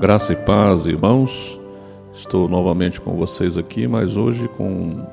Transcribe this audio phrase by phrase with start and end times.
[0.00, 1.58] Graça e paz, irmãos.
[2.12, 5.06] Estou novamente com vocês aqui, mas hoje com um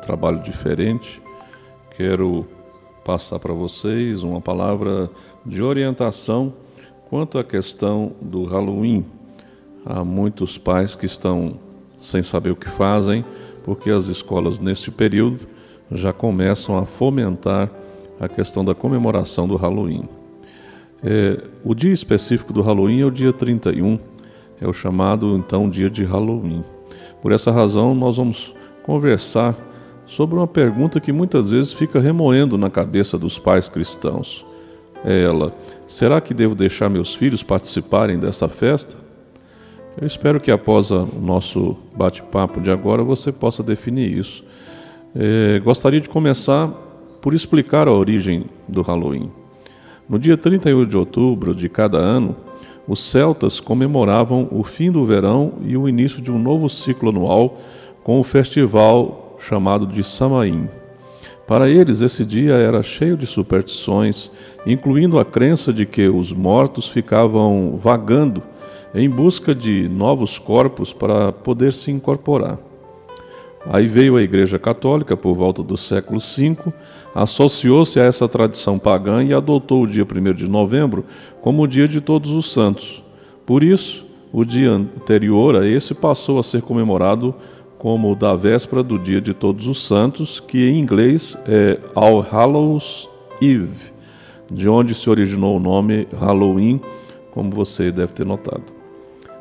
[0.00, 1.20] trabalho diferente.
[1.96, 2.46] Quero
[3.04, 5.10] passar para vocês uma palavra
[5.44, 6.52] de orientação
[7.10, 9.04] quanto à questão do Halloween.
[9.84, 11.58] Há muitos pais que estão
[11.98, 13.24] sem saber o que fazem,
[13.64, 15.48] porque as escolas neste período
[15.90, 17.68] já começam a fomentar
[18.20, 20.08] a questão da comemoração do Halloween.
[21.02, 23.98] É, o dia específico do Halloween é o dia 31,
[24.60, 26.64] é o chamado então dia de Halloween.
[27.22, 29.54] Por essa razão, nós vamos conversar
[30.06, 34.44] sobre uma pergunta que muitas vezes fica remoendo na cabeça dos pais cristãos.
[35.04, 35.54] É ela:
[35.86, 38.96] será que devo deixar meus filhos participarem dessa festa?
[40.00, 44.44] Eu espero que após o nosso bate-papo de agora você possa definir isso.
[45.14, 46.68] É, gostaria de começar
[47.20, 49.30] por explicar a origem do Halloween.
[50.08, 52.36] No dia 31 de outubro de cada ano,
[52.88, 57.58] os celtas comemoravam o fim do verão e o início de um novo ciclo anual
[58.02, 60.68] com o festival chamado de Samaim.
[61.46, 64.30] Para eles, esse dia era cheio de superstições,
[64.66, 68.42] incluindo a crença de que os mortos ficavam vagando
[68.94, 72.67] em busca de novos corpos para poder se incorporar.
[73.70, 76.56] Aí veio a Igreja Católica por volta do século V,
[77.14, 81.04] associou-se a essa tradição pagã e adotou o dia 1 de novembro
[81.42, 83.04] como o dia de Todos os Santos.
[83.44, 87.34] Por isso, o dia anterior a esse passou a ser comemorado
[87.78, 92.20] como o da véspera do dia de Todos os Santos, que em inglês é All
[92.20, 93.08] Hallows
[93.40, 93.92] Eve,
[94.50, 96.80] de onde se originou o nome Halloween,
[97.32, 98.77] como você deve ter notado.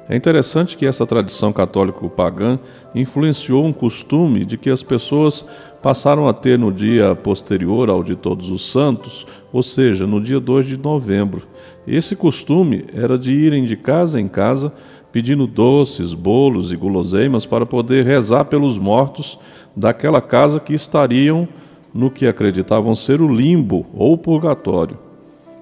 [0.09, 2.57] É interessante que essa tradição católico-pagã
[2.95, 5.45] influenciou um costume de que as pessoas
[5.81, 10.39] passaram a ter no dia posterior ao de Todos os Santos, ou seja, no dia
[10.39, 11.43] 2 de novembro.
[11.85, 14.71] Esse costume era de irem de casa em casa
[15.11, 19.37] pedindo doces, bolos e guloseimas para poder rezar pelos mortos
[19.75, 21.47] daquela casa que estariam
[21.93, 24.97] no que acreditavam ser o limbo ou purgatório.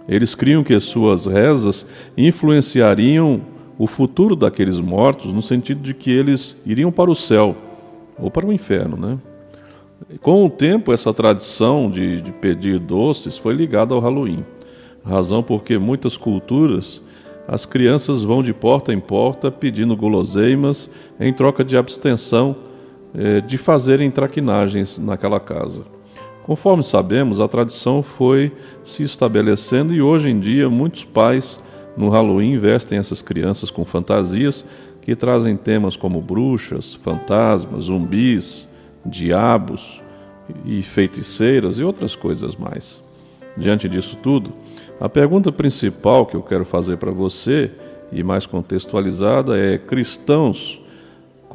[0.07, 1.85] Eles criam que suas rezas
[2.17, 3.41] influenciariam
[3.77, 7.55] o futuro daqueles mortos, no sentido de que eles iriam para o céu
[8.17, 9.17] ou para o inferno, né?
[10.21, 14.45] Com o tempo, essa tradição de, de pedir doces foi ligada ao Halloween,
[15.03, 17.01] razão porque muitas culturas
[17.47, 22.55] as crianças vão de porta em porta pedindo guloseimas em troca de abstenção
[23.13, 25.85] eh, de fazerem traquinagens naquela casa.
[26.43, 28.51] Conforme sabemos, a tradição foi
[28.83, 31.63] se estabelecendo e hoje em dia muitos pais
[31.95, 34.65] no Halloween vestem essas crianças com fantasias
[35.01, 38.67] que trazem temas como bruxas, fantasmas, zumbis,
[39.05, 40.01] diabos
[40.65, 43.03] e feiticeiras e outras coisas mais.
[43.55, 44.51] Diante disso tudo,
[44.99, 47.71] a pergunta principal que eu quero fazer para você,
[48.11, 50.81] e mais contextualizada, é: cristãos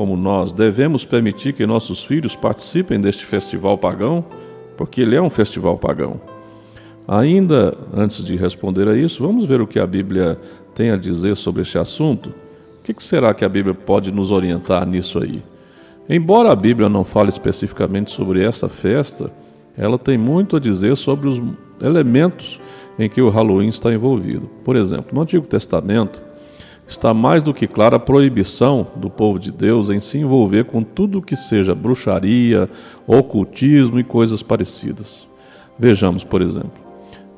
[0.00, 4.24] como nós devemos permitir que nossos filhos participem deste festival pagão?
[4.74, 6.18] Porque ele é um festival pagão.
[7.12, 10.38] Ainda antes de responder a isso, vamos ver o que a Bíblia
[10.76, 12.32] tem a dizer sobre este assunto?
[12.78, 15.42] O que será que a Bíblia pode nos orientar nisso aí?
[16.08, 19.28] Embora a Bíblia não fale especificamente sobre essa festa,
[19.76, 21.42] ela tem muito a dizer sobre os
[21.82, 22.60] elementos
[22.96, 24.48] em que o Halloween está envolvido.
[24.64, 26.22] Por exemplo, no Antigo Testamento
[26.86, 30.84] está mais do que clara a proibição do povo de Deus em se envolver com
[30.84, 32.70] tudo que seja bruxaria,
[33.04, 35.28] ocultismo e coisas parecidas.
[35.76, 36.79] Vejamos, por exemplo,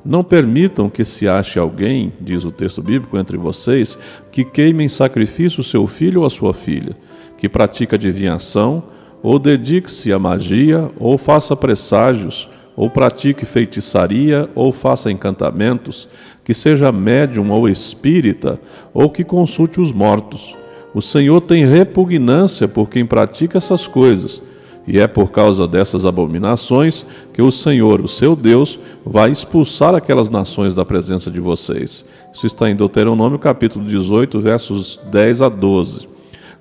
[0.05, 3.97] não permitam que se ache alguém, diz o texto bíblico, entre vocês,
[4.31, 6.95] que queime em sacrifício seu filho ou a sua filha,
[7.37, 8.83] que pratique adivinhação,
[9.21, 16.09] ou dedique-se à magia, ou faça presságios, ou pratique feitiçaria, ou faça encantamentos,
[16.43, 18.59] que seja médium ou espírita,
[18.93, 20.55] ou que consulte os mortos.
[20.93, 24.43] O Senhor tem repugnância por quem pratica essas coisas
[24.87, 30.29] e é por causa dessas abominações que o Senhor, o seu Deus, vai expulsar aquelas
[30.29, 32.05] nações da presença de vocês.
[32.33, 36.07] Isso está em Deuteronômio capítulo 18, versos 10 a 12.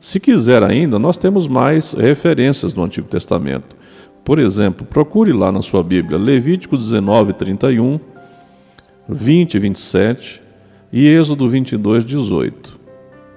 [0.01, 3.77] Se quiser ainda, nós temos mais referências no Antigo Testamento.
[4.25, 7.99] Por exemplo, procure lá na sua Bíblia Levítico 19, 31,
[9.09, 10.43] 20, 27
[10.93, 12.79] e Êxodo 22, 18.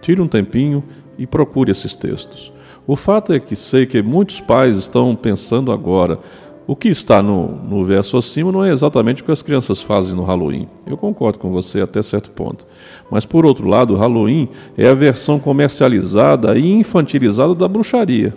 [0.02, 0.84] Tire um tempinho
[1.18, 2.54] e procure esses textos.
[2.88, 6.20] O fato é que sei que muitos pais estão pensando agora.
[6.68, 10.16] O que está no, no verso acima não é exatamente o que as crianças fazem
[10.16, 10.68] no Halloween.
[10.86, 12.66] Eu concordo com você até certo ponto.
[13.10, 18.36] Mas, por outro lado, o Halloween é a versão comercializada e infantilizada da bruxaria.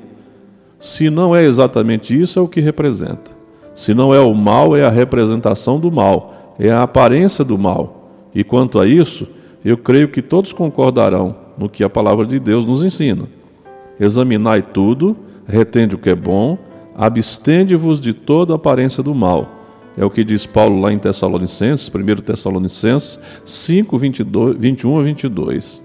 [0.78, 3.30] Se não é exatamente isso, é o que representa.
[3.74, 8.10] Se não é o mal, é a representação do mal, é a aparência do mal.
[8.34, 9.26] E quanto a isso,
[9.64, 13.37] eu creio que todos concordarão no que a palavra de Deus nos ensina.
[13.98, 15.16] Examinai tudo,
[15.46, 16.58] retende o que é bom,
[16.94, 19.58] abstende-vos de toda aparência do mal.
[19.96, 25.82] É o que diz Paulo lá em Tessalonicenses, 1 Tessalonicenses 5, 22, 21 a 22.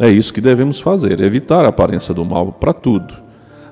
[0.00, 3.25] É isso que devemos fazer, evitar a aparência do mal para tudo.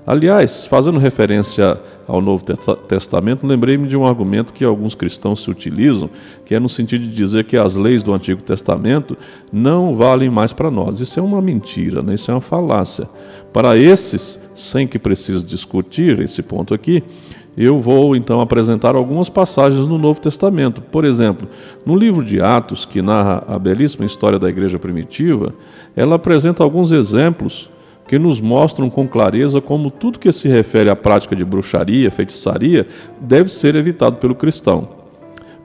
[0.07, 2.45] Aliás, fazendo referência ao Novo
[2.87, 6.11] Testamento, lembrei-me de um argumento que alguns cristãos se utilizam,
[6.45, 9.17] que é no sentido de dizer que as leis do Antigo Testamento
[9.51, 11.01] não valem mais para nós.
[11.01, 12.15] Isso é uma mentira, né?
[12.15, 13.09] isso é uma falácia.
[13.51, 17.03] Para esses, sem que precise discutir esse ponto aqui,
[17.57, 20.83] eu vou então apresentar algumas passagens no Novo Testamento.
[20.83, 21.49] Por exemplo,
[21.87, 25.55] no livro de Atos, que narra a belíssima história da igreja primitiva,
[25.97, 27.71] ela apresenta alguns exemplos
[28.07, 32.87] que nos mostram com clareza como tudo que se refere à prática de bruxaria, feitiçaria,
[33.21, 34.89] deve ser evitado pelo cristão.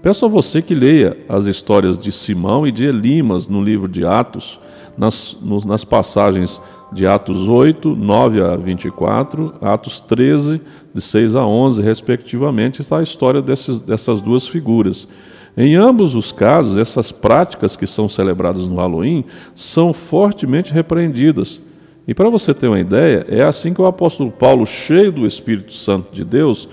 [0.01, 4.05] Peço a você que leia as histórias de Simão e de Elimas no livro de
[4.05, 4.59] Atos,
[4.97, 10.61] nas, nas passagens de Atos 8, 9 a 24, Atos 13,
[10.93, 15.07] de 6 a 11, respectivamente, está a história desses, dessas duas figuras.
[15.57, 21.61] Em ambos os casos, essas práticas que são celebradas no Halloween são fortemente repreendidas
[22.09, 25.71] e para você ter uma ideia, é assim que o apóstolo Paulo, cheio do Espírito
[25.73, 26.67] Santo de Deus,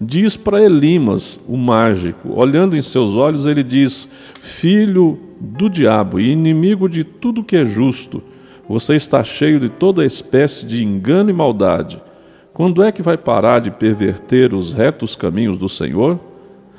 [0.00, 4.08] diz para Elimas, o mágico, olhando em seus olhos, ele diz:
[4.40, 8.22] Filho do diabo e inimigo de tudo que é justo,
[8.68, 12.00] você está cheio de toda espécie de engano e maldade.
[12.54, 16.16] Quando é que vai parar de perverter os retos caminhos do Senhor?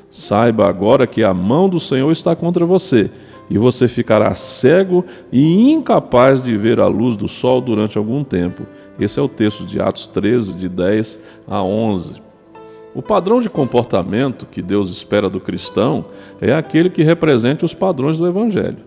[0.09, 3.11] Saiba agora que a mão do Senhor está contra você
[3.49, 8.65] e você ficará cego e incapaz de ver a luz do sol durante algum tempo.
[8.99, 12.21] Esse é o texto de Atos 13, de 10 a 11.
[12.93, 16.05] O padrão de comportamento que Deus espera do cristão
[16.41, 18.79] é aquele que represente os padrões do Evangelho.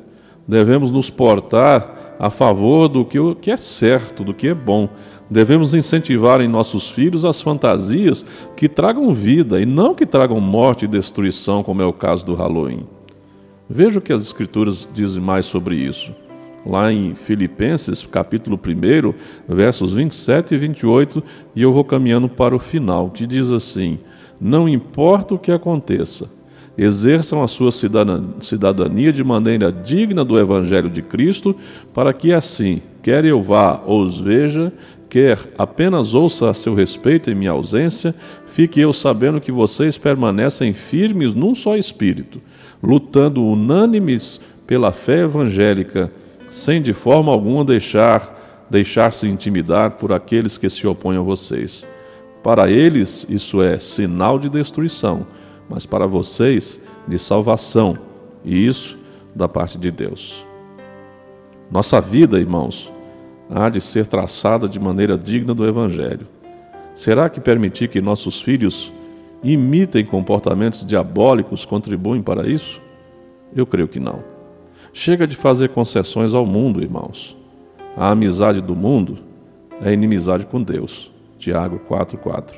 [0.47, 4.89] Devemos nos portar a favor do que é certo, do que é bom.
[5.31, 10.87] Devemos incentivar em nossos filhos as fantasias que tragam vida e não que tragam morte
[10.87, 12.85] e destruição, como é o caso do Halloween.
[13.73, 16.13] Veja o que as Escrituras dizem mais sobre isso.
[16.67, 21.23] Lá em Filipenses, capítulo 1, versos 27 e 28,
[21.55, 24.01] e eu vou caminhando para o final, que diz assim:
[24.41, 26.29] Não importa o que aconteça,
[26.77, 31.55] exerçam a sua cidadania de maneira digna do Evangelho de Cristo,
[31.95, 34.73] para que assim, quer eu vá ou os veja,
[35.11, 38.15] quer apenas ouça a seu respeito em minha ausência,
[38.47, 42.41] fique eu sabendo que vocês permanecem firmes num só espírito
[42.83, 46.11] lutando unânimes pela fé evangélica,
[46.51, 48.39] sem de forma alguma deixar
[48.71, 51.85] deixar-se intimidar por aqueles que se opõem a vocês.
[52.41, 55.27] Para eles, isso é sinal de destruição,
[55.69, 57.99] mas para vocês, de salvação,
[58.45, 58.97] e isso
[59.35, 60.47] da parte de Deus.
[61.69, 62.93] Nossa vida, irmãos,
[63.51, 66.27] há de ser traçada de maneira digna do Evangelho.
[66.95, 68.93] Será que permitir que nossos filhos
[69.43, 72.81] imitem comportamentos diabólicos contribuem para isso?
[73.55, 74.23] Eu creio que não.
[74.93, 77.37] Chega de fazer concessões ao mundo, irmãos.
[77.97, 79.19] A amizade do mundo
[79.83, 81.11] é inimizade com Deus.
[81.39, 82.55] Tiago 4:4.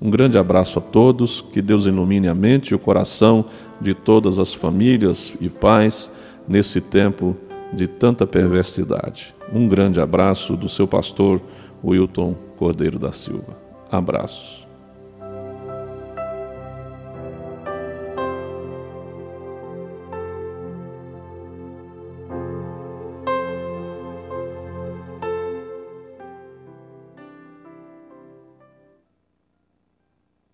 [0.00, 3.46] Um grande abraço a todos, que Deus ilumine a mente e o coração
[3.80, 6.10] de todas as famílias e pais
[6.46, 7.36] nesse tempo
[7.72, 9.34] de tanta perversidade.
[9.52, 11.40] Um grande abraço do seu pastor
[11.84, 13.56] Wilton Cordeiro da Silva.
[13.90, 14.66] Abraços.